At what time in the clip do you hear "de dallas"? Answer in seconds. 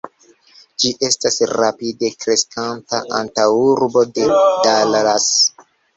4.17-5.29